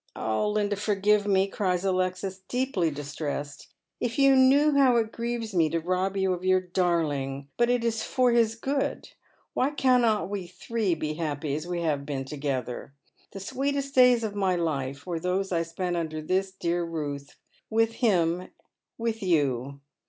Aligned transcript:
"Linda, 0.15 0.77
forgive 0.77 1.27
me," 1.27 1.45
cries 1.45 1.85
Alexis, 1.85 2.39
deeply 2.47 2.89
distressed." 2.89 3.67
If 3.99 4.17
you 4.17 4.35
knew 4.35 4.71
how 4.75 4.95
it 4.95 5.11
grieves 5.11 5.53
me 5.53 5.69
to 5.69 5.79
rob 5.79 6.17
you 6.17 6.33
of 6.33 6.43
your 6.43 6.59
darling! 6.59 7.49
But 7.55 7.69
it 7.69 7.83
ia 7.83 7.91
for 7.91 8.31
his 8.31 8.55
good. 8.55 9.09
Why 9.53 9.69
cannot 9.69 10.27
we 10.27 10.47
three 10.47 10.95
be 10.95 11.13
happy 11.13 11.53
as 11.53 11.67
we 11.67 11.81
have 11.83 12.03
b 12.07 12.13
een 12.15 12.25
together? 12.25 12.95
The 13.31 13.39
sweetest 13.39 13.93
days 13.93 14.23
of 14.23 14.33
my 14.33 14.55
life 14.55 15.05
were 15.05 15.19
those 15.19 15.51
I 15.51 15.61
spent 15.61 15.95
under 15.95 16.19
this 16.19 16.51
dear 16.51 16.83
roof— 16.83 17.37
with 17.69 17.91
him— 18.01 18.49
with 18.97 19.21
you. 19.21 19.81